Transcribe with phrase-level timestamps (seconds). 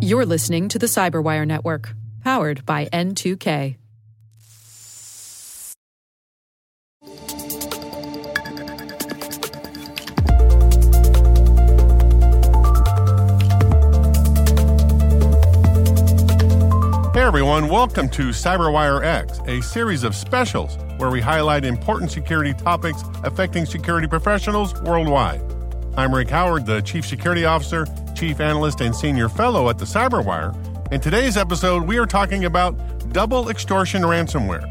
[0.00, 3.76] You're listening to the Cyberwire Network, powered by N2K.
[17.14, 22.52] Hey everyone, welcome to CyberWire X, a series of specials where we highlight important security
[22.54, 25.51] topics affecting security professionals worldwide.
[25.94, 30.90] I'm Rick Howard, the Chief Security Officer, Chief Analyst, and Senior Fellow at the CyberWire.
[30.90, 34.66] In today's episode, we are talking about double extortion ransomware.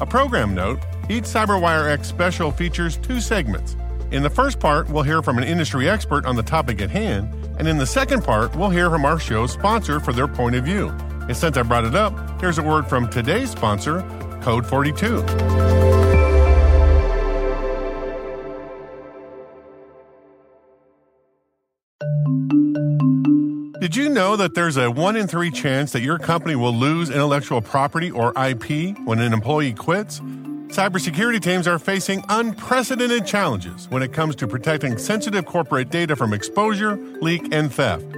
[0.00, 3.76] A program note each CyberWire X special features two segments.
[4.10, 7.32] In the first part, we'll hear from an industry expert on the topic at hand,
[7.56, 10.64] and in the second part, we'll hear from our show's sponsor for their point of
[10.64, 10.88] view.
[11.28, 14.00] And since I brought it up, here's a word from today's sponsor,
[14.42, 15.83] Code 42.
[23.84, 27.10] Did you know that there's a 1 in 3 chance that your company will lose
[27.10, 30.20] intellectual property or IP when an employee quits?
[30.20, 36.32] Cybersecurity teams are facing unprecedented challenges when it comes to protecting sensitive corporate data from
[36.32, 38.10] exposure, leak, and theft.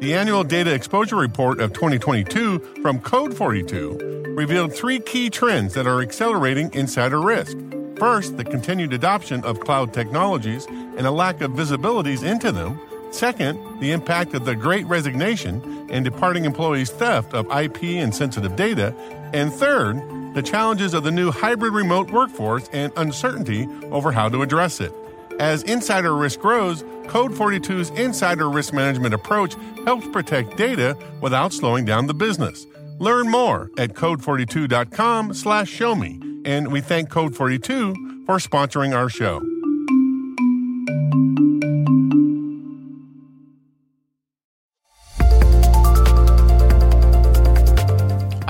[0.00, 5.86] The annual data exposure report of 2022 from Code 42 revealed three key trends that
[5.86, 7.56] are accelerating insider risk.
[7.96, 12.78] First, the continued adoption of cloud technologies and a lack of visibilities into them.
[13.14, 18.56] Second, the impact of the great resignation and departing employees' theft of IP and sensitive
[18.56, 18.92] data.
[19.32, 20.02] And third,
[20.34, 24.92] the challenges of the new hybrid remote workforce and uncertainty over how to address it.
[25.38, 29.54] As insider risk grows, Code 42's insider risk management approach
[29.84, 32.66] helps protect data without slowing down the business.
[32.98, 36.20] Learn more at code42.com slash show me.
[36.44, 39.40] And we thank Code 42 for sponsoring our show.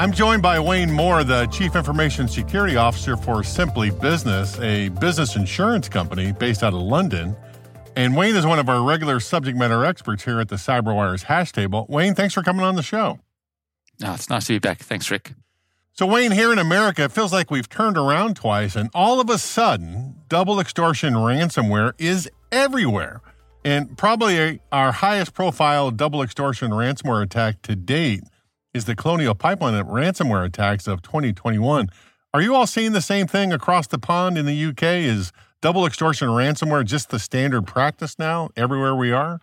[0.05, 5.35] I'm joined by Wayne Moore, the Chief Information Security Officer for Simply Business, a business
[5.35, 7.35] insurance company based out of London.
[7.97, 11.53] And Wayne is one of our regular subject matter experts here at the CyberWire's hash
[11.53, 11.87] table.
[11.89, 13.19] Wayne, thanks for coming on the show.
[14.05, 14.81] Oh, it's nice to be back.
[14.81, 15.33] Thanks, Rick.
[15.95, 19.31] So, Wayne, here in America, it feels like we've turned around twice, and all of
[19.31, 23.23] a sudden, double extortion ransomware is everywhere.
[23.65, 28.25] And probably our highest profile double extortion ransomware attack to date
[28.75, 31.89] is the Colonial Pipeline ransomware attacks of 2021.
[32.35, 34.83] Are you all seeing the same thing across the pond in the UK?
[34.83, 39.41] Is double extortion ransomware just the standard practice now everywhere we are?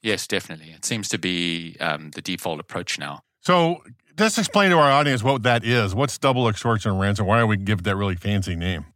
[0.00, 0.70] Yes, definitely.
[0.70, 3.20] It seems to be um, the default approach now.
[3.42, 3.82] So,
[4.16, 5.94] just explain to our audience what that is.
[5.94, 7.26] What's double extortion ransomware?
[7.26, 8.86] Why do we give that really fancy name?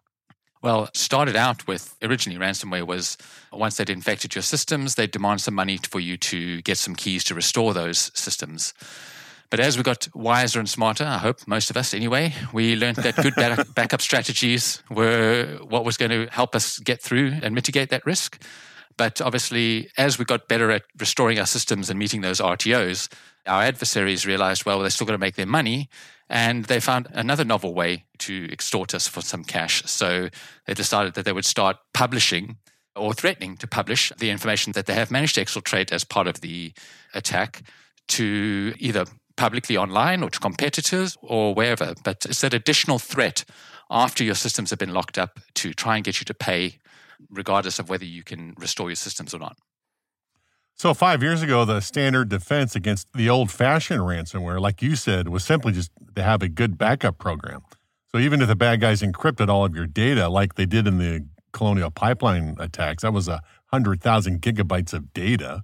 [0.63, 3.19] Well, started out with originally ransomware was
[3.53, 7.23] once they'd infected your systems, they'd demand some money for you to get some keys
[7.25, 8.73] to restore those systems.
[9.51, 12.97] But as we got wiser and smarter, I hope most of us anyway, we learned
[12.97, 13.35] that good
[13.75, 18.43] backup strategies were what was going to help us get through and mitigate that risk.
[18.97, 23.13] But obviously, as we got better at restoring our systems and meeting those RTOs,
[23.47, 25.89] our adversaries realized, well, they're still going to make their money.
[26.31, 29.83] And they found another novel way to extort us for some cash.
[29.87, 30.31] So
[30.67, 32.57] they decided that they would start publishing
[32.97, 36.41] or threatening to publish the information that they have managed to exfiltrate as part of
[36.41, 36.73] the
[37.13, 37.63] attack
[38.07, 39.05] to either
[39.37, 41.95] publicly online or to competitors or wherever.
[42.05, 43.45] But it's that additional threat
[43.91, 46.79] after your systems have been locked up to try and get you to pay,
[47.31, 49.57] regardless of whether you can restore your systems or not.
[50.77, 55.29] So, five years ago, the standard defense against the old fashioned ransomware, like you said,
[55.29, 57.63] was simply just to have a good backup program.
[58.11, 60.99] So, even if the bad guys encrypted all of your data, like they did in
[60.99, 63.41] the Colonial Pipeline attacks, that was a
[63.71, 65.63] 100,000 gigabytes of data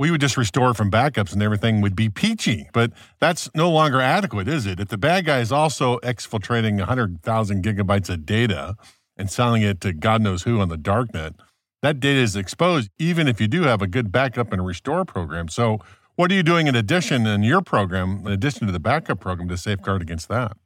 [0.00, 2.70] we would just restore from backups and everything would be peachy.
[2.72, 4.80] But that's no longer adequate, is it?
[4.80, 8.76] If the bad guy is also exfiltrating 100,000 gigabytes of data
[9.18, 11.34] and selling it to God knows who on the darknet,
[11.82, 15.48] that data is exposed even if you do have a good backup and restore program.
[15.48, 15.80] So,
[16.16, 19.50] what are you doing in addition in your program, in addition to the backup program,
[19.50, 20.56] to safeguard against that?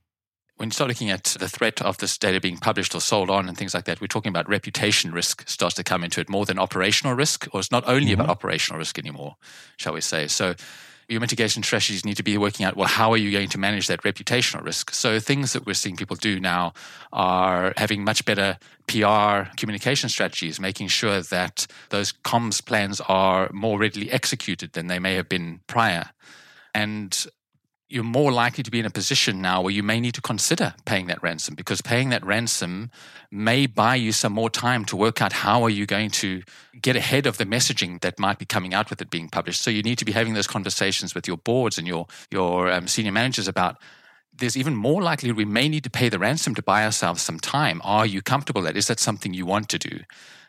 [0.56, 3.48] When you start looking at the threat of this data being published or sold on
[3.48, 6.44] and things like that, we're talking about reputation risk starts to come into it more
[6.44, 8.20] than operational risk, or it's not only mm-hmm.
[8.20, 9.36] about operational risk anymore,
[9.76, 10.28] shall we say.
[10.28, 10.54] So
[11.08, 13.88] your mitigation strategies need to be working out well how are you going to manage
[13.88, 16.72] that reputational risk so things that we're seeing people do now
[17.12, 18.56] are having much better
[18.86, 24.98] pr communication strategies making sure that those comms plans are more readily executed than they
[24.98, 26.08] may have been prior
[26.74, 27.26] and
[27.88, 30.74] you're more likely to be in a position now where you may need to consider
[30.84, 32.90] paying that ransom because paying that ransom
[33.30, 36.42] may buy you some more time to work out how are you going to
[36.80, 39.60] get ahead of the messaging that might be coming out with it being published.
[39.60, 42.88] So you need to be having those conversations with your boards and your your um,
[42.88, 43.76] senior managers about
[44.36, 47.38] there's even more likely we may need to pay the ransom to buy ourselves some
[47.38, 47.80] time.
[47.84, 48.76] Are you comfortable that?
[48.76, 50.00] Is that something you want to do?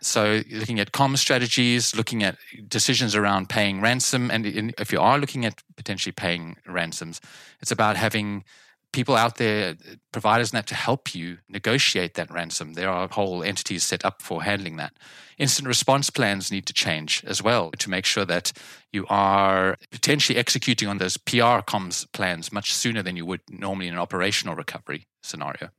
[0.01, 2.37] So, looking at comm strategies, looking at
[2.67, 4.45] decisions around paying ransom, and
[4.77, 7.21] if you are looking at potentially paying ransoms,
[7.61, 8.43] it's about having
[8.95, 9.75] people out there,
[10.13, 12.73] providers that to help you negotiate that ransom.
[12.73, 14.93] There are whole entities set up for handling that.
[15.37, 18.53] Incident response plans need to change as well to make sure that
[18.93, 23.89] you are potentially executing on those PR comms plans much sooner than you would normally
[23.89, 25.69] in an operational recovery scenario.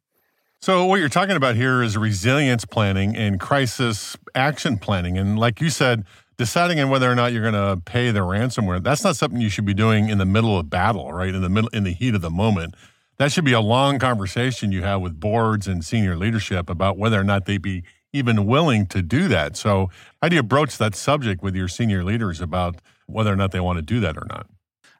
[0.61, 5.17] So, what you're talking about here is resilience planning and crisis action planning.
[5.17, 6.05] And, like you said,
[6.37, 9.49] deciding on whether or not you're going to pay the ransomware, that's not something you
[9.49, 11.35] should be doing in the middle of battle, right?
[11.35, 12.75] In the middle, in the heat of the moment
[13.19, 17.21] that should be a long conversation you have with boards and senior leadership about whether
[17.21, 17.83] or not they'd be
[18.13, 19.57] even willing to do that.
[19.57, 19.91] So,
[20.23, 22.77] how do you broach that subject with your senior leaders about
[23.07, 24.47] whether or not they want to do that or not?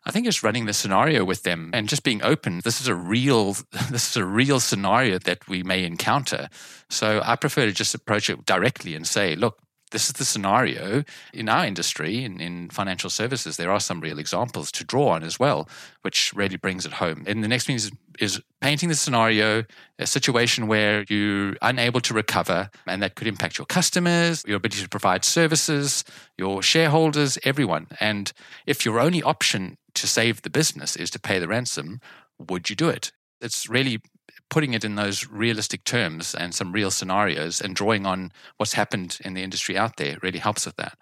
[0.05, 2.61] I think it's running the scenario with them and just being open.
[2.63, 3.53] This is a real
[3.91, 6.49] this is a real scenario that we may encounter.
[6.89, 9.59] So I prefer to just approach it directly and say, look,
[9.93, 13.57] this is the scenario in our industry, in, in financial services.
[13.57, 15.69] There are some real examples to draw on as well,
[16.03, 17.25] which really brings it home.
[17.27, 19.65] And the next thing is, is painting the scenario,
[19.99, 24.83] a situation where you're unable to recover, and that could impact your customers, your ability
[24.83, 26.05] to provide services,
[26.37, 27.87] your shareholders, everyone.
[28.01, 28.33] And
[28.67, 32.01] if your only option to save the business is to pay the ransom,
[32.39, 33.13] would you do it?
[33.41, 34.01] It's really
[34.49, 39.19] putting it in those realistic terms and some real scenarios and drawing on what's happened
[39.25, 40.97] in the industry out there really helps with that.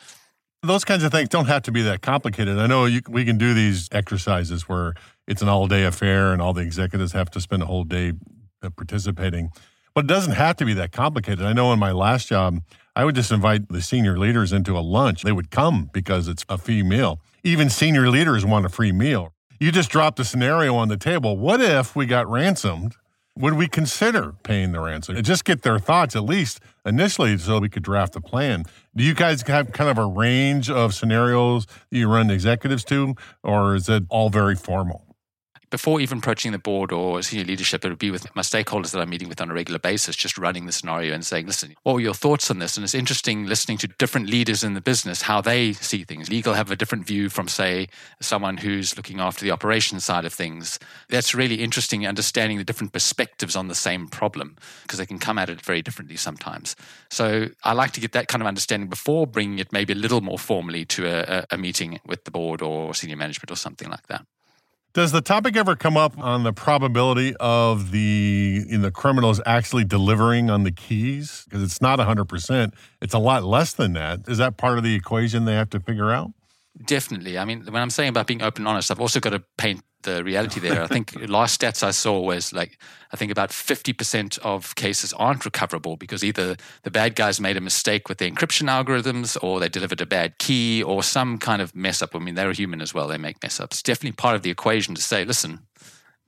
[0.63, 2.59] Those kinds of things don't have to be that complicated.
[2.59, 4.95] I know you, we can do these exercises where
[5.27, 8.15] it's an all day affair and all the executives have to spend a whole day
[8.63, 9.51] uh, participating,
[9.95, 11.45] but it doesn't have to be that complicated.
[11.45, 12.61] I know in my last job,
[12.97, 15.23] I would just invite the senior leaders into a lunch.
[15.23, 17.21] They would come because it's a free meal.
[17.43, 19.35] Even senior leaders want a free meal.
[19.61, 21.37] You just drop the scenario on the table.
[21.37, 22.95] What if we got ransomed
[23.37, 25.21] would we consider paying the ransom?
[25.23, 28.65] Just get their thoughts, at least initially, so we could draft a plan.
[28.95, 33.75] Do you guys have kind of a range of scenarios you run executives to, or
[33.75, 35.04] is it all very formal?
[35.75, 39.01] Before even approaching the board or senior leadership, it would be with my stakeholders that
[39.01, 41.95] I'm meeting with on a regular basis, just running the scenario and saying, listen, what
[41.95, 42.77] were your thoughts on this?
[42.77, 46.31] And it's interesting listening to different leaders in the business, how they see things.
[46.31, 47.89] Legal have a different view from, say,
[48.21, 50.79] someone who's looking after the operations side of things.
[51.09, 55.39] That's really interesting, understanding the different perspectives on the same problem, because they can come
[55.39, 56.77] at it very differently sometimes.
[57.11, 60.21] So I like to get that kind of understanding before bringing it maybe a little
[60.21, 64.07] more formally to a, a meeting with the board or senior management or something like
[64.07, 64.25] that.
[64.95, 69.83] Does the topic ever come up on the probability of the in the criminals actually
[69.83, 71.43] delivering on the keys?
[71.47, 72.73] Because it's not 100%.
[73.03, 74.21] It's a lot less than that.
[74.29, 76.31] Is that part of the equation they have to figure out?
[76.83, 77.39] Definitely.
[77.39, 79.83] I mean, when I'm saying about being open and honest, I've also got to paint
[80.03, 80.83] the reality there.
[80.83, 82.79] I think last stats I saw was like
[83.13, 87.61] I think about 50% of cases aren't recoverable because either the bad guys made a
[87.61, 91.75] mistake with the encryption algorithms or they delivered a bad key or some kind of
[91.75, 92.15] mess up.
[92.15, 93.09] I mean, they're human as well.
[93.09, 93.77] They make mess ups.
[93.77, 95.61] It's definitely part of the equation to say, listen,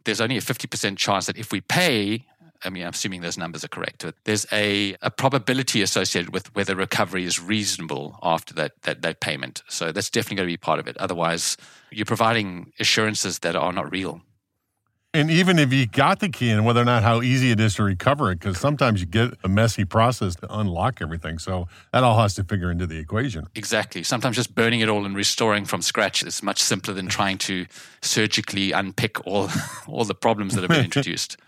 [0.05, 2.25] there's only a 50% chance that if we pay
[2.64, 4.05] I mean, I'm assuming those numbers are correct.
[4.05, 9.20] but There's a, a probability associated with whether recovery is reasonable after that, that, that
[9.20, 9.62] payment.
[9.69, 10.97] So that's definitely going to be part of it.
[10.99, 11.56] Otherwise,
[11.91, 14.21] you're providing assurances that are not real.
[15.16, 17.76] And even if you got the key and whether or not how easy it is
[17.76, 21.38] to recover it, because sometimes you get a messy process to unlock everything.
[21.38, 23.47] So that all has to figure into the equation.
[23.54, 24.02] Exactly.
[24.02, 27.64] Sometimes just burning it all and restoring from scratch is much simpler than trying to
[28.02, 29.49] surgically unpick all,
[29.87, 31.38] all the problems that have been introduced.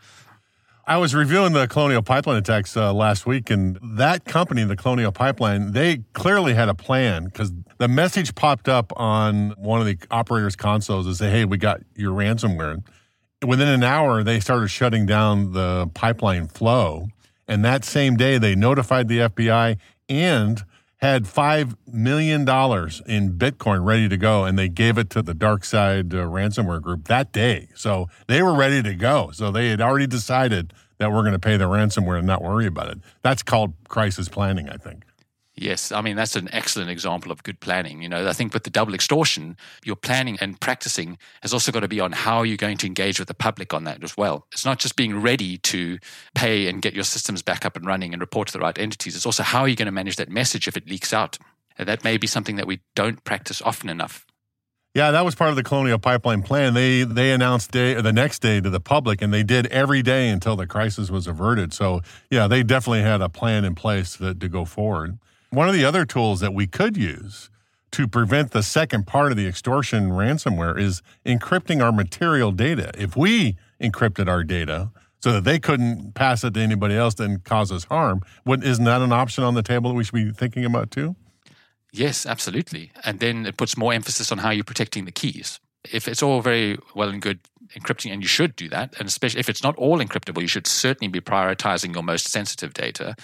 [0.89, 5.13] I was reviewing the Colonial Pipeline attacks uh, last week, and that company, the Colonial
[5.13, 9.99] Pipeline, they clearly had a plan because the message popped up on one of the
[10.11, 12.83] operators' consoles and say, "Hey, we got your ransomware."
[13.47, 17.09] Within an hour, they started shutting down the pipeline flow,
[17.47, 19.77] and that same day, they notified the FBI
[20.09, 20.65] and
[20.99, 26.13] had $5 million in Bitcoin ready to go, and they gave it to the DarkSide
[26.13, 27.69] uh, ransomware group that day.
[27.75, 29.31] So they were ready to go.
[29.33, 32.67] So they had already decided that we're going to pay the ransomware and not worry
[32.67, 32.99] about it.
[33.23, 35.05] That's called crisis planning, I think.
[35.61, 38.01] Yes, I mean that's an excellent example of good planning.
[38.01, 41.81] You know, I think with the double extortion, your planning and practicing has also got
[41.81, 44.47] to be on how you're going to engage with the public on that as well.
[44.53, 45.99] It's not just being ready to
[46.35, 49.17] pay and get your systems back up and running and report to the right entities.
[49.17, 51.39] It's also how are you going to manage that message if it leaks out.
[51.77, 54.25] And that may be something that we don't practice often enough.
[54.95, 56.75] Yeah, that was part of the Colonial Pipeline plan.
[56.75, 60.29] They they announced day the next day to the public, and they did every day
[60.29, 61.73] until the crisis was averted.
[61.73, 62.01] So
[62.31, 65.19] yeah, they definitely had a plan in place to, to go forward.
[65.51, 67.49] One of the other tools that we could use
[67.93, 72.91] to prevent the second part of the extortion ransomware is encrypting our material data.
[72.99, 74.91] If we encrypted our data
[75.21, 78.85] so that they couldn't pass it to anybody else and cause us harm, what, isn't
[78.85, 81.17] that an option on the table that we should be thinking about too?
[81.93, 82.93] Yes, absolutely.
[83.05, 85.59] And then it puts more emphasis on how you're protecting the keys.
[85.91, 87.41] If it's all very well and good
[87.75, 90.67] encrypting, and you should do that, and especially if it's not all encryptable, you should
[90.67, 93.17] certainly be prioritizing your most sensitive data.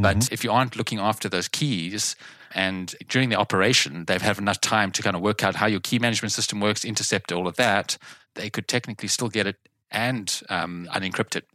[0.00, 0.34] But mm-hmm.
[0.34, 2.16] if you aren't looking after those keys,
[2.52, 5.80] and during the operation, they've had enough time to kind of work out how your
[5.80, 7.96] key management system works, intercept all of that,
[8.34, 9.56] they could technically still get it
[9.90, 11.46] and um, unencrypt it.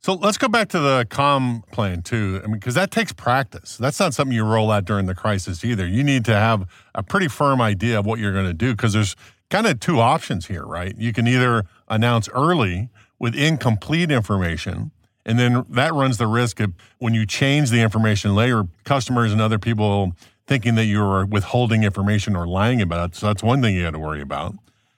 [0.00, 2.40] So let's go back to the com plan too.
[2.42, 3.76] I mean, because that takes practice.
[3.76, 5.86] That's not something you roll out during the crisis either.
[5.86, 8.92] You need to have a pretty firm idea of what you're going to do because
[8.92, 9.16] there's
[9.50, 10.96] kind of two options here, right?
[10.96, 14.92] You can either announce early with incomplete information,
[15.28, 19.42] and then that runs the risk of when you change the information layer, customers and
[19.42, 20.12] other people
[20.46, 23.16] thinking that you're withholding information or lying about it.
[23.16, 24.54] So that's one thing you got to worry about.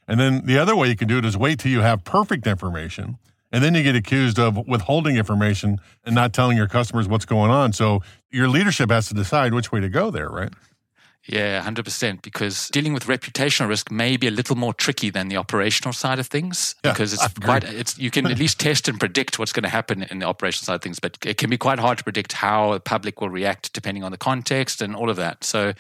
[0.06, 2.46] And then the other way you can do it is wait till you have perfect
[2.46, 3.18] information.
[3.50, 7.50] And then you get accused of withholding information and not telling your customers what's going
[7.50, 7.72] on.
[7.72, 10.52] So your leadership has to decide which way to go there, right?
[11.26, 12.22] Yeah, 100%.
[12.22, 16.18] Because dealing with reputational risk may be a little more tricky than the operational side
[16.18, 16.74] of things.
[16.84, 19.68] Yeah, because it's quite, it's, you can at least test and predict what's going to
[19.68, 22.32] happen in the operational side of things, but it can be quite hard to predict
[22.32, 25.44] how the public will react depending on the context and all of that.
[25.44, 25.74] So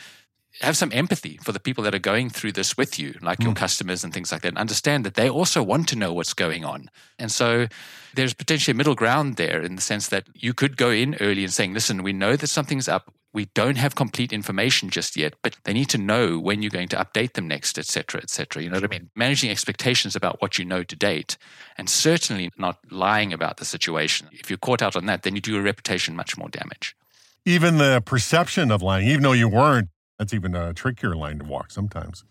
[0.60, 3.44] have some empathy for the people that are going through this with you, like mm.
[3.44, 6.34] your customers and things like that, and understand that they also want to know what's
[6.34, 6.90] going on.
[7.18, 7.66] And so
[8.14, 11.44] there's potentially a middle ground there in the sense that you could go in early
[11.44, 13.12] and saying, listen, we know that something's up.
[13.32, 16.88] We don't have complete information just yet, but they need to know when you're going
[16.88, 18.62] to update them next, et cetera, et cetera.
[18.62, 19.10] You know what I mean?
[19.14, 21.36] Managing expectations about what you know to date
[21.78, 24.28] and certainly not lying about the situation.
[24.32, 26.96] If you're caught out on that, then you do your reputation much more damage.
[27.44, 31.44] Even the perception of lying, even though you weren't, that's even a trickier line to
[31.44, 32.24] walk sometimes.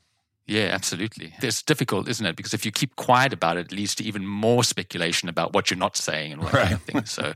[0.50, 1.34] Yeah, absolutely.
[1.44, 2.36] It's difficult, isn't it?
[2.36, 5.70] Because if you keep quiet about it, it leads to even more speculation about what
[5.70, 6.64] you're not saying and all that right.
[6.64, 7.06] kind of thing.
[7.06, 7.34] So,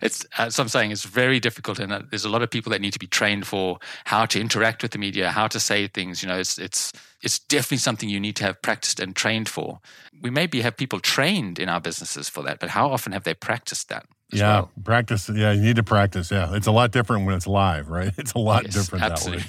[0.00, 2.80] it's as I'm saying, it's very difficult, and uh, there's a lot of people that
[2.80, 6.22] need to be trained for how to interact with the media, how to say things.
[6.22, 9.80] You know, it's it's it's definitely something you need to have practiced and trained for.
[10.20, 13.34] We maybe have people trained in our businesses for that, but how often have they
[13.34, 14.06] practiced that?
[14.32, 14.70] yeah, well?
[14.84, 15.28] practice.
[15.28, 16.30] Yeah, you need to practice.
[16.30, 18.12] Yeah, it's a lot different when it's live, right?
[18.18, 19.46] It's a lot yes, different absolutely.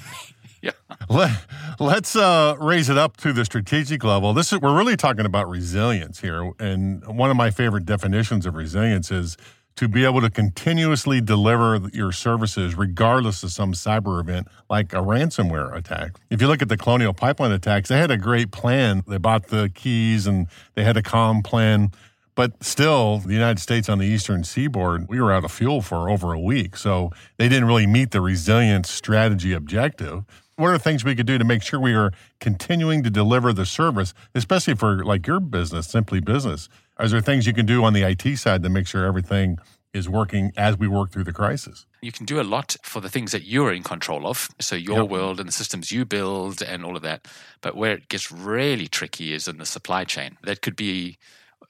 [0.64, 0.96] Yeah.
[1.08, 1.30] Let,
[1.78, 4.32] let's uh, raise it up to the strategic level.
[4.32, 8.54] This is we're really talking about resilience here, and one of my favorite definitions of
[8.54, 9.36] resilience is
[9.76, 14.98] to be able to continuously deliver your services regardless of some cyber event like a
[14.98, 16.12] ransomware attack.
[16.30, 19.02] If you look at the Colonial Pipeline attacks, they had a great plan.
[19.08, 21.90] They bought the keys and they had a calm plan.
[22.36, 26.08] But still, the United States on the eastern seaboard, we were out of fuel for
[26.08, 26.76] over a week.
[26.76, 30.24] So they didn't really meet the resilience strategy objective
[30.56, 33.66] what are things we could do to make sure we are continuing to deliver the
[33.66, 36.68] service, especially for like your business, Simply Business?
[36.96, 39.58] Are there things you can do on the IT side to make sure everything
[39.92, 41.86] is working as we work through the crisis?
[42.02, 44.48] You can do a lot for the things that you're in control of.
[44.60, 45.08] So, your yep.
[45.08, 47.26] world and the systems you build and all of that.
[47.60, 50.36] But where it gets really tricky is in the supply chain.
[50.42, 51.16] That could be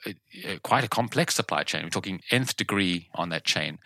[0.06, 0.12] uh,
[0.46, 1.84] uh, quite a complex supply chain.
[1.84, 3.78] We're talking nth degree on that chain.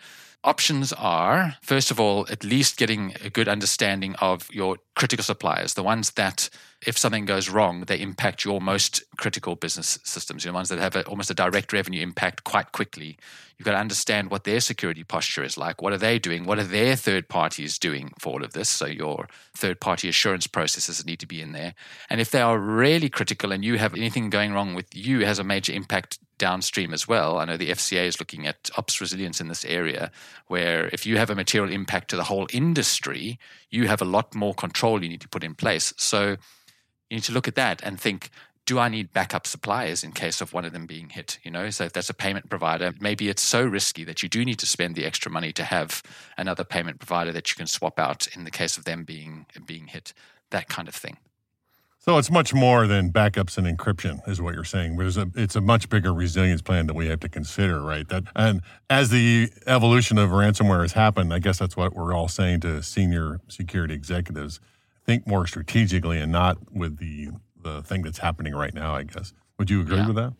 [0.45, 5.73] Options are, first of all, at least getting a good understanding of your critical suppliers,
[5.73, 6.49] the ones that,
[6.85, 10.95] if something goes wrong, they impact your most critical business systems, the ones that have
[10.95, 13.17] a, almost a direct revenue impact quite quickly.
[13.57, 15.81] You've got to understand what their security posture is like.
[15.81, 16.45] What are they doing?
[16.45, 18.69] What are their third parties doing for all of this?
[18.69, 21.73] So, your third party assurance processes need to be in there.
[22.09, 25.39] And if they are really critical and you have anything going wrong with you, has
[25.39, 27.37] a major impact downstream as well.
[27.37, 30.11] I know the FCA is looking at ops resilience in this area,
[30.47, 33.37] where if you have a material impact to the whole industry,
[33.69, 35.93] you have a lot more control you need to put in place.
[35.97, 36.37] So
[37.09, 38.31] you need to look at that and think,
[38.65, 41.39] do I need backup suppliers in case of one of them being hit?
[41.43, 44.45] You know, so if that's a payment provider, maybe it's so risky that you do
[44.45, 46.03] need to spend the extra money to have
[46.37, 49.87] another payment provider that you can swap out in the case of them being being
[49.87, 50.13] hit.
[50.51, 51.17] That kind of thing.
[52.09, 54.97] So it's much more than backups and encryption, is what you're saying.
[54.97, 58.09] There's a, it's a much bigger resilience plan that we have to consider, right?
[58.09, 62.27] That and as the evolution of ransomware has happened, I guess that's what we're all
[62.27, 64.59] saying to senior security executives:
[65.05, 67.29] think more strategically and not with the
[67.61, 68.95] the thing that's happening right now.
[68.95, 69.31] I guess.
[69.59, 70.07] Would you agree yeah.
[70.07, 70.33] with that?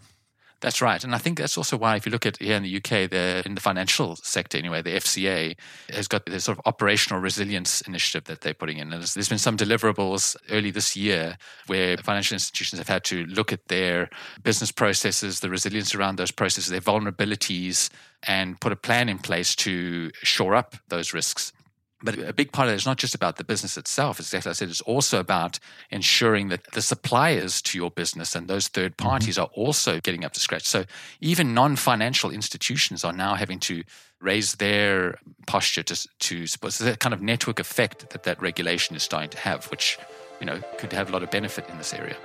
[0.61, 1.01] That's right.
[1.01, 3.41] And I think that's also why, if you look at here in the UK, the,
[3.45, 5.55] in the financial sector anyway, the FCA
[5.89, 8.91] has got this sort of operational resilience initiative that they're putting in.
[8.91, 11.37] And there's, there's been some deliverables early this year
[11.67, 14.09] where financial institutions have had to look at their
[14.43, 17.89] business processes, the resilience around those processes, their vulnerabilities,
[18.23, 21.53] and put a plan in place to shore up those risks.
[22.01, 24.19] But a big part of it is not just about the business itself.
[24.19, 25.59] As I said, it's also about
[25.91, 29.09] ensuring that the suppliers to your business and those third mm-hmm.
[29.09, 29.43] parties mm-hmm.
[29.43, 30.65] are also getting up to scratch.
[30.65, 30.85] So
[31.19, 33.83] even non-financial institutions are now having to
[34.21, 38.95] raise their posture to to support so that kind of network effect that that regulation
[38.95, 39.97] is starting to have, which
[40.39, 42.15] you know could have a lot of benefit in this area.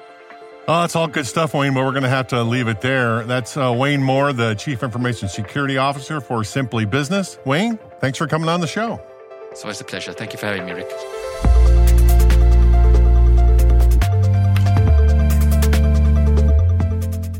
[0.66, 3.23] Oh, that's all good stuff, Wayne, but we're going to have to leave it there.
[3.25, 7.38] That's uh, Wayne Moore, the Chief Information Security Officer for Simply Business.
[7.45, 8.99] Wayne, thanks for coming on the show.
[9.55, 10.13] It's always a pleasure.
[10.13, 10.91] Thank you for having me, Rick.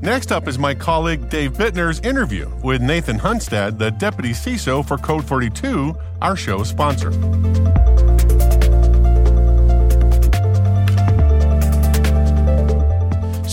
[0.01, 4.97] Next up is my colleague Dave Bittner's interview with Nathan Hunstad, the Deputy CISO for
[4.97, 5.93] Code 42,
[6.23, 7.11] our show's sponsor.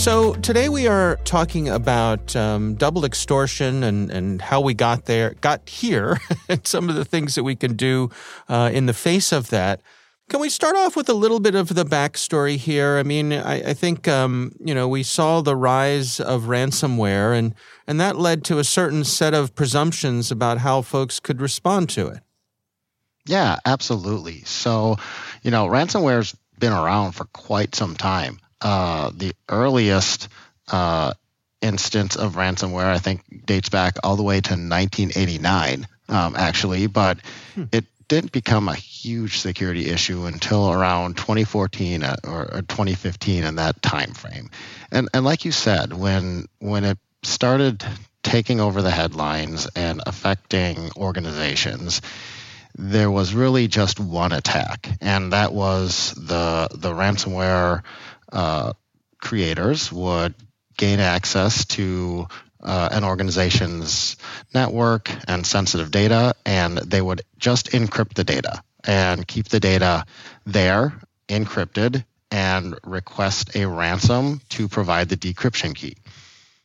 [0.02, 5.36] So today we are talking about um, double extortion and, and how we got there,
[5.42, 6.18] got here,
[6.50, 8.10] and some of the things that we can do
[8.50, 9.80] uh, in the face of that.
[10.28, 12.98] Can we start off with a little bit of the backstory here?
[12.98, 17.54] I mean, I, I think um, you know we saw the rise of ransomware, and
[17.86, 22.08] and that led to a certain set of presumptions about how folks could respond to
[22.08, 22.22] it.
[23.28, 24.42] Yeah, absolutely.
[24.46, 24.96] So,
[25.44, 30.28] you know, ransomware's been around for quite some time uh, the earliest
[30.72, 31.14] uh,
[31.62, 37.20] instance of ransomware, I think, dates back all the way to 1989, um, actually, but
[37.56, 37.64] hmm.
[37.72, 43.56] it didn't become a huge security issue until around 2014 uh, or, or 2015 in
[43.56, 44.50] that time frame.
[44.92, 47.86] And and like you said, when when it started
[48.22, 52.02] taking over the headlines and affecting organizations,
[52.78, 57.84] there was really just one attack, and that was the the ransomware
[58.32, 58.74] uh,
[59.20, 60.34] creators would
[60.78, 62.28] gain access to
[62.64, 64.18] uh, an organization's
[64.54, 70.06] network and sensitive data, and they would just encrypt the data and keep the data
[70.46, 70.94] there,
[71.28, 75.98] encrypted, and request a ransom to provide the decryption key.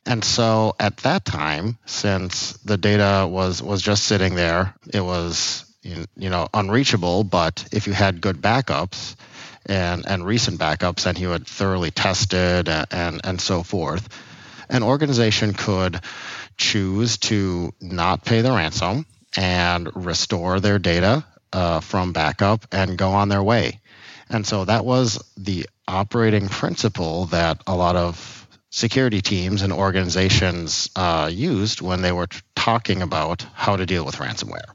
[0.05, 5.65] And so at that time, since the data was was just sitting there, it was
[5.81, 7.25] you know unreachable.
[7.25, 9.15] But if you had good backups,
[9.67, 14.07] and, and recent backups and he would thoroughly tested and, and, and so forth.
[14.69, 16.01] An organization could
[16.57, 23.11] choose to not pay the ransom and restore their data uh, from backup and go
[23.11, 23.79] on their way.
[24.29, 30.89] And so that was the operating principle that a lot of security teams and organizations
[30.95, 34.73] uh, used when they were talking about how to deal with ransomware.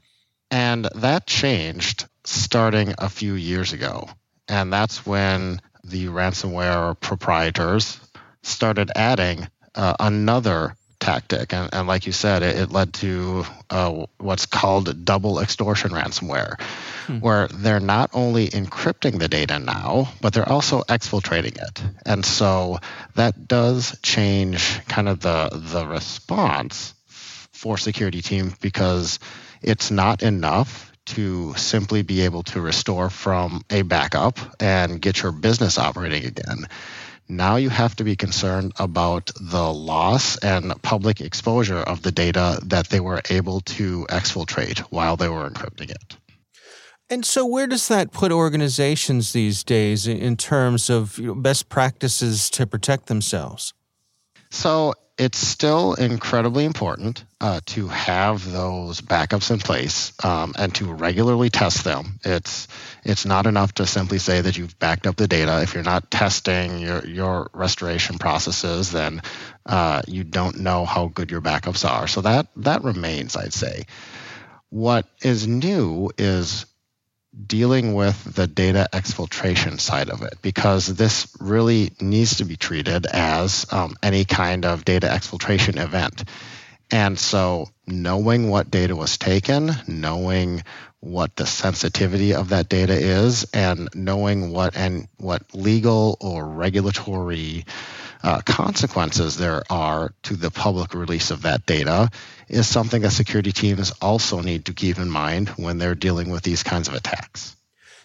[0.49, 4.09] And that changed starting a few years ago.
[4.53, 7.99] And that's when the ransomware proprietors
[8.43, 11.53] started adding uh, another tactic.
[11.53, 16.61] And, and, like you said, it, it led to uh, what's called double extortion ransomware,
[17.07, 17.17] hmm.
[17.17, 21.83] where they're not only encrypting the data now, but they're also exfiltrating it.
[22.05, 22.77] And so
[23.15, 29.17] that does change kind of the, the response for security teams because
[29.63, 35.31] it's not enough to simply be able to restore from a backup and get your
[35.31, 36.67] business operating again.
[37.29, 42.59] Now you have to be concerned about the loss and public exposure of the data
[42.65, 46.17] that they were able to exfiltrate while they were encrypting it.
[47.09, 52.65] And so, where does that put organizations these days in terms of best practices to
[52.65, 53.73] protect themselves?
[54.49, 60.91] So, it's still incredibly important uh, to have those backups in place um, and to
[60.91, 62.19] regularly test them.
[62.23, 62.67] It's
[63.03, 65.61] it's not enough to simply say that you've backed up the data.
[65.61, 69.21] If you're not testing your your restoration processes, then
[69.67, 72.07] uh, you don't know how good your backups are.
[72.07, 73.85] So that that remains, I'd say.
[74.69, 76.65] What is new is
[77.47, 83.05] dealing with the data exfiltration side of it because this really needs to be treated
[83.05, 86.23] as um, any kind of data exfiltration event.
[86.91, 90.63] And so, knowing what data was taken, knowing
[90.99, 97.65] what the sensitivity of that data is, and knowing what and what legal or regulatory
[98.23, 102.09] uh, consequences there are to the public release of that data
[102.47, 106.43] is something that security teams also need to keep in mind when they're dealing with
[106.43, 107.55] these kinds of attacks.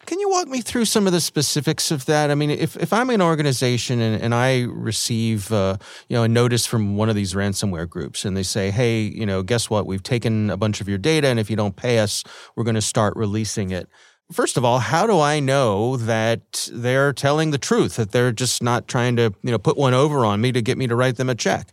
[0.06, 2.30] Can you walk me through some of the specifics of that?
[2.30, 5.76] I mean, if, if I'm an organization and, and I receive uh,
[6.08, 9.26] you know a notice from one of these ransomware groups and they say, hey, you
[9.26, 9.86] know, guess what?
[9.86, 12.24] We've taken a bunch of your data, and if you don't pay us,
[12.56, 13.86] we're going to start releasing it.
[14.32, 17.96] First of all, how do I know that they're telling the truth?
[17.96, 20.76] That they're just not trying to you know put one over on me to get
[20.76, 21.68] me to write them a check?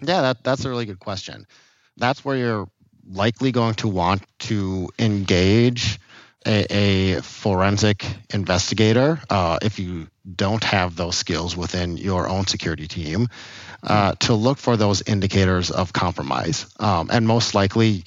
[0.00, 1.46] Yeah, that, that's a really good question.
[1.96, 2.68] That's where you're
[3.08, 6.00] likely going to want to engage
[6.46, 12.88] a, a forensic investigator uh, if you don't have those skills within your own security
[12.88, 13.28] team
[13.84, 16.66] uh, to look for those indicators of compromise.
[16.80, 18.04] Um, and most likely,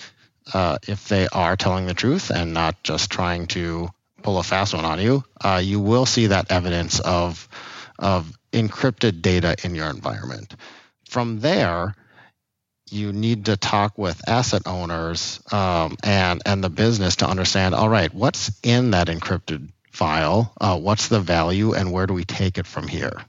[0.54, 3.90] uh, if they are telling the truth and not just trying to
[4.22, 7.48] pull a fast one on you, uh, you will see that evidence of,
[8.00, 10.56] of encrypted data in your environment.
[11.10, 11.96] From there,
[12.90, 17.74] you need to talk with asset owners um, and and the business to understand.
[17.74, 20.54] All right, what's in that encrypted file?
[20.60, 23.24] Uh, what's the value, and where do we take it from here?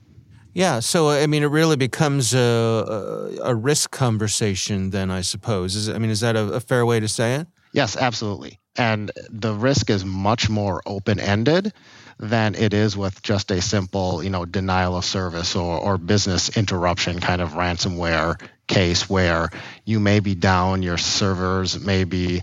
[0.57, 4.89] Yeah, so I mean, it really becomes a, a, a risk conversation.
[4.89, 5.77] Then I suppose.
[5.77, 7.47] Is, I mean, is that a, a fair way to say it?
[7.73, 8.59] Yes, absolutely.
[8.75, 11.75] And the risk is much more open ended
[12.19, 16.57] than it is with just a simple, you know, denial of service or, or business
[16.57, 19.51] interruption kind of ransomware case where
[19.85, 22.41] you may be down, your servers may be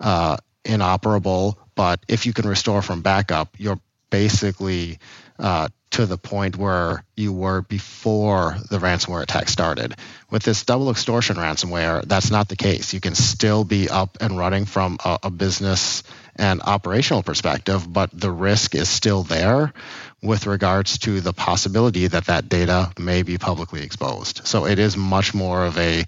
[0.00, 3.78] uh, inoperable, but if you can restore from backup, you're
[4.10, 4.98] basically
[5.38, 9.94] uh, to the point where you were before the ransomware attack started.
[10.30, 12.94] With this double extortion ransomware, that's not the case.
[12.94, 16.02] You can still be up and running from a, a business
[16.36, 19.74] and operational perspective, but the risk is still there
[20.22, 24.46] with regards to the possibility that that data may be publicly exposed.
[24.46, 26.04] So it is much more of a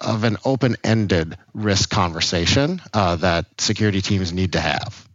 [0.00, 5.06] of an open-ended risk conversation uh, that security teams need to have.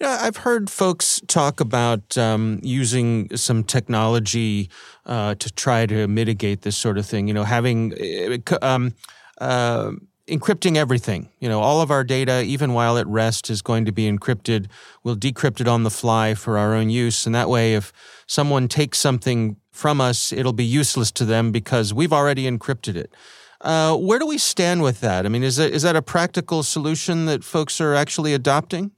[0.00, 4.68] Yeah, I've heard folks talk about um, using some technology
[5.06, 7.28] uh, to try to mitigate this sort of thing.
[7.28, 8.94] You know, having uh, um,
[9.40, 9.92] uh,
[10.26, 11.28] encrypting everything.
[11.38, 14.66] You know, all of our data, even while at rest, is going to be encrypted.
[15.04, 17.24] We'll decrypt it on the fly for our own use.
[17.24, 17.92] And that way, if
[18.26, 23.14] someone takes something from us, it'll be useless to them because we've already encrypted it.
[23.60, 25.24] Uh, where do we stand with that?
[25.24, 28.90] I mean, is that, is that a practical solution that folks are actually adopting?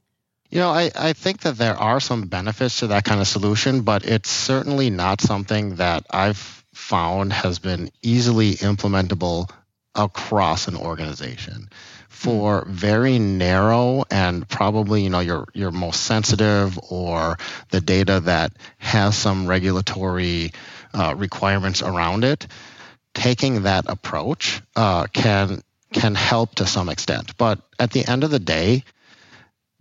[0.49, 3.81] You know, I, I think that there are some benefits to that kind of solution,
[3.81, 6.37] but it's certainly not something that I've
[6.73, 9.49] found has been easily implementable
[9.93, 11.69] across an organization.
[12.07, 17.37] For very narrow and probably you know your your most sensitive or
[17.69, 20.51] the data that has some regulatory
[20.95, 22.47] uh, requirements around it
[23.17, 27.35] taking that approach uh, can can help to some extent.
[27.37, 28.83] But at the end of the day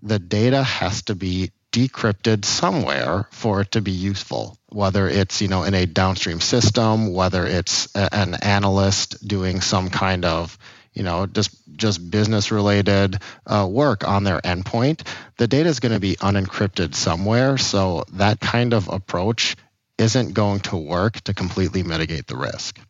[0.03, 5.49] the data has to be decrypted somewhere for it to be useful whether it's you
[5.49, 10.59] know in a downstream system whether it's a, an analyst doing some kind of
[10.93, 15.07] you know just just business related uh, work on their endpoint.
[15.37, 19.57] The data is going to be unencrypted somewhere so that kind of approach
[19.99, 22.81] isn't going to work to completely mitigate the risk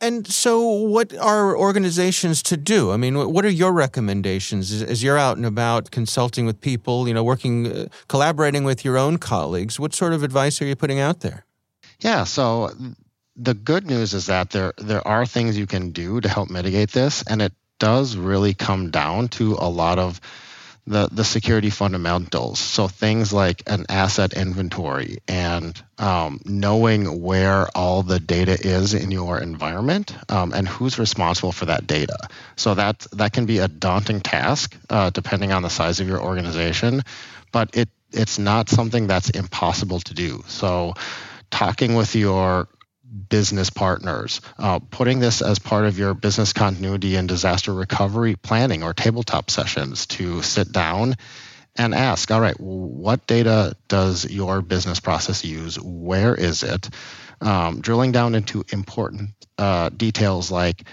[0.00, 2.90] and so, what are organizations to do?
[2.90, 7.14] I mean, what are your recommendations as, you're out and about consulting with people, you
[7.14, 9.78] know, working, uh, collaborating with your own colleagues?
[9.78, 11.46] What sort of advice are you putting out there?
[12.00, 12.70] Yeah, so
[13.36, 16.90] the good news is that there there are things you can do to help mitigate
[16.90, 20.20] this, and it does really come down to a lot of
[20.86, 22.58] the, the security fundamentals.
[22.58, 29.10] So things like an asset inventory and um, knowing where all the data is in
[29.10, 32.28] your environment um, and who's responsible for that data.
[32.56, 36.20] So that that can be a daunting task uh, depending on the size of your
[36.20, 37.02] organization,
[37.50, 40.44] but it it's not something that's impossible to do.
[40.46, 40.94] So
[41.50, 42.68] talking with your
[43.28, 48.82] business partners, uh, putting this as part of your business continuity and disaster recovery planning
[48.82, 51.14] or tabletop sessions to sit down
[51.76, 55.78] and ask, all right, what data does your business process use?
[55.80, 56.88] Where is it?
[57.40, 60.84] Um, drilling down into important uh, details like,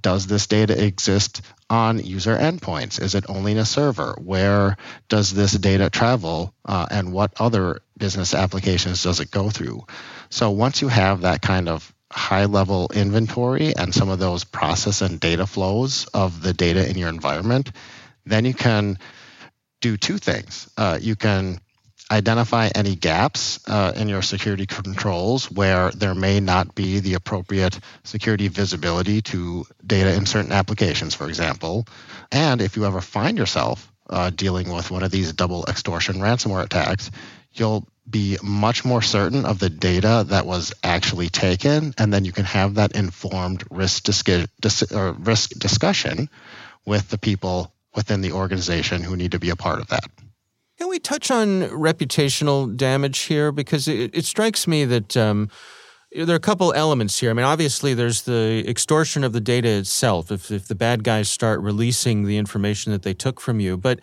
[0.00, 3.00] does this data exist on user endpoints?
[3.00, 4.16] Is it only in a server?
[4.18, 4.76] Where
[5.08, 6.54] does this data travel?
[6.64, 9.86] Uh, and what other business applications does it go through?
[10.30, 15.00] So once you have that kind of high level inventory and some of those process
[15.00, 17.70] and data flows of the data in your environment,
[18.26, 18.98] then you can
[19.80, 20.68] do two things.
[20.76, 21.60] Uh, you can
[22.10, 27.78] identify any gaps uh, in your security controls where there may not be the appropriate
[28.02, 31.86] security visibility to data in certain applications, for example.
[32.32, 36.64] And if you ever find yourself uh, dealing with one of these double extortion ransomware
[36.64, 37.12] attacks,
[37.52, 42.32] you'll be much more certain of the data that was actually taken, and then you
[42.32, 46.28] can have that informed risk, dis- risk discussion
[46.86, 50.04] with the people within the organization who need to be a part of that.
[50.78, 53.52] Can we touch on reputational damage here?
[53.52, 55.50] Because it, it strikes me that um,
[56.10, 57.30] there are a couple elements here.
[57.30, 60.32] I mean, obviously, there's the extortion of the data itself.
[60.32, 64.00] If, if the bad guys start releasing the information that they took from you, but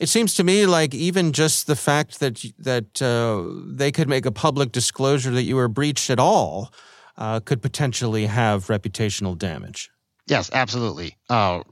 [0.00, 3.44] it seems to me like even just the fact that that uh,
[3.76, 6.72] they could make a public disclosure that you were breached at all
[7.18, 9.90] uh, could potentially have reputational damage.
[10.26, 11.16] Yes, absolutely.
[11.28, 11.62] Uh,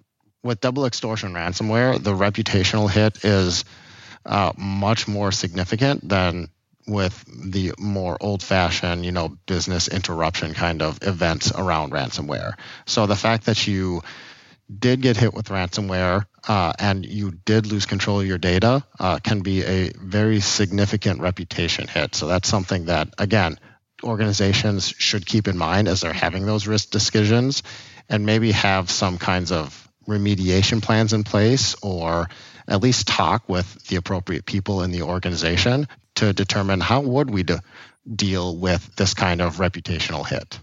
[0.43, 3.65] with double extortion ransomware, the reputational hit is
[4.27, 6.49] uh, much more significant than
[6.87, 12.55] with the more old-fashioned, you know, business interruption kind of events around ransomware.
[12.87, 14.03] So the fact that you
[14.77, 19.19] did get hit with ransomware uh, and you did lose control of your data uh,
[19.19, 22.15] can be a very significant reputation hit.
[22.15, 23.59] So that's something that, again,
[24.03, 27.63] organizations should keep in mind as they're having those risk decisions
[28.09, 32.29] and maybe have some kinds of remediation plans in place or
[32.67, 37.43] at least talk with the appropriate people in the organization to determine how would we
[37.43, 37.63] de-
[38.15, 40.59] deal with this kind of reputational hit.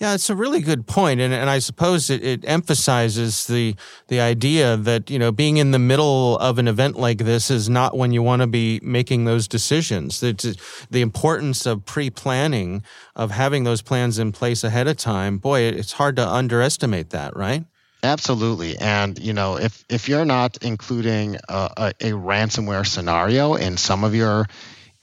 [0.00, 3.76] Yeah, it's a really good point, and and I suppose it, it emphasizes the
[4.08, 7.68] the idea that you know being in the middle of an event like this is
[7.68, 10.20] not when you want to be making those decisions.
[10.20, 12.82] It's the importance of pre planning,
[13.14, 15.38] of having those plans in place ahead of time.
[15.38, 17.64] Boy, it's hard to underestimate that, right?
[18.02, 23.76] Absolutely, and you know if if you're not including a, a, a ransomware scenario in
[23.76, 24.46] some of your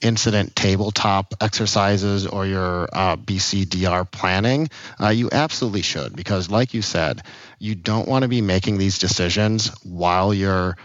[0.02, 4.68] incident tabletop exercises or your uh, BCDR planning,
[5.00, 7.22] uh, you absolutely should because, like you said,
[7.58, 10.76] you don't want to be making these decisions while you're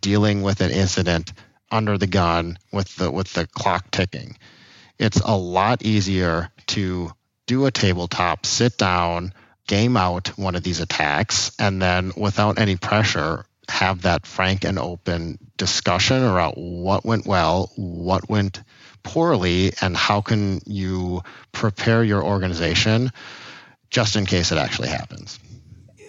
[0.00, 1.32] dealing with an incident
[1.70, 4.36] under the gun with the with the clock ticking.
[4.98, 7.12] It's a lot easier to
[7.46, 9.32] do a tabletop, sit down,
[9.66, 14.78] game out one of these attacks, and then without any pressure, have that frank and
[14.78, 18.62] open discussion around what went well, what went
[19.02, 23.10] poorly, and how can you prepare your organization
[23.90, 25.38] just in case it actually happens.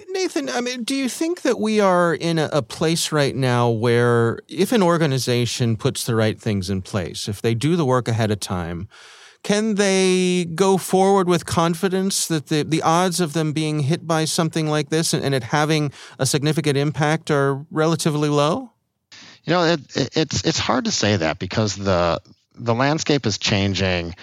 [0.10, 3.70] Nathan, I mean, do you think that we are in a, a, place right now
[3.70, 8.10] where if an organization puts the right things in place, if they do the work
[8.10, 8.90] ahead of time,
[9.44, 14.26] can they go forward with confidence that the, the odds of them being hit by
[14.26, 18.72] something like this and, and it having a significant impact are relatively low?
[19.44, 22.22] You know, it, it, it's it's hard to say that because the
[22.56, 24.16] the landscape is changing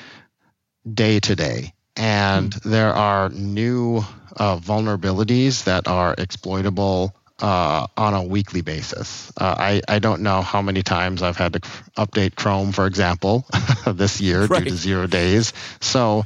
[0.92, 2.70] day to day, and mm-hmm.
[2.70, 4.04] there are new
[4.37, 9.33] uh, vulnerabilities that are exploitable uh, on a weekly basis.
[9.37, 11.61] Uh, I, I don't know how many times I've had to
[11.96, 13.46] update Chrome, for example,
[13.87, 14.64] this year right.
[14.64, 15.53] due to zero days.
[15.81, 16.24] So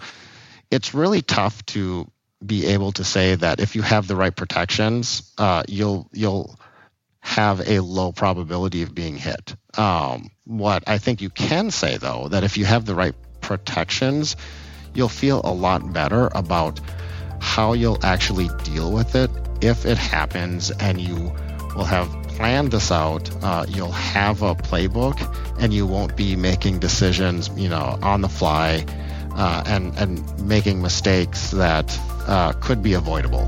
[0.71, 2.11] it's really tough to
[2.45, 6.59] be able to say that if you have the right protections, uh, you'll you'll
[7.21, 9.55] have a low probability of being hit.
[9.79, 14.35] Um, what I think you can say though that if you have the right protections,
[14.93, 16.81] you'll feel a lot better about
[17.41, 19.31] how you'll actually deal with it
[19.63, 21.33] if it happens and you
[21.77, 25.19] will have planned this out, uh, you'll have a playbook
[25.61, 28.85] and you won't be making decisions, you know, on the fly
[29.37, 33.47] uh, and, and making mistakes that uh, could be avoidable.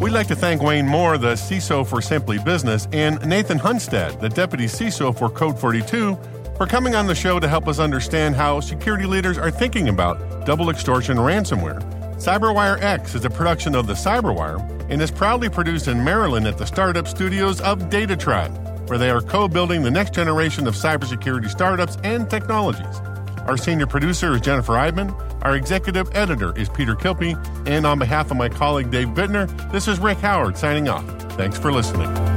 [0.00, 4.28] We'd like to thank Wayne Moore, the CISO for Simply Business, and Nathan Hunstad, the
[4.28, 6.18] Deputy CISO for Code 42,
[6.56, 10.18] for coming on the show to help us understand how security leaders are thinking about
[10.44, 11.82] double extortion ransomware.
[12.16, 16.58] CyberWire X is a production of the CyberWire and is proudly produced in Maryland at
[16.58, 21.50] the startup studios of DataTribe, where they are co building the next generation of cybersecurity
[21.50, 23.00] startups and technologies.
[23.46, 25.12] Our senior producer is Jennifer Eidman.
[25.42, 27.36] Our executive editor is Peter Kilpe.
[27.66, 31.04] And on behalf of my colleague Dave Bittner, this is Rick Howard signing off.
[31.32, 32.31] Thanks for listening.